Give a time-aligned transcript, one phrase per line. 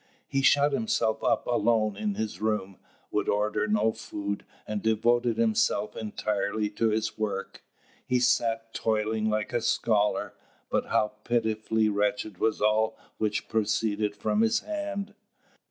[0.27, 2.79] He shut himself up alone in his room,
[3.11, 7.61] would order no food, and devoted himself entirely to his work.
[8.07, 10.33] He sat toiling like a scholar.
[10.71, 15.13] But how pitifully wretched was all which proceeded from his hand!